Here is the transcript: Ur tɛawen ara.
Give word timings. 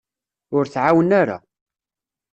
Ur 0.55 0.65
tɛawen 0.67 1.11
ara. 1.21 1.37